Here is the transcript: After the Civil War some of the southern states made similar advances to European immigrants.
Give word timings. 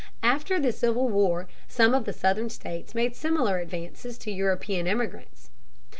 After 0.23 0.59
the 0.59 0.71
Civil 0.71 1.09
War 1.09 1.47
some 1.67 1.93
of 1.93 2.05
the 2.05 2.11
southern 2.11 2.49
states 2.49 2.95
made 2.95 3.15
similar 3.15 3.59
advances 3.59 4.17
to 4.17 4.31
European 4.31 4.87
immigrants. 4.87 5.51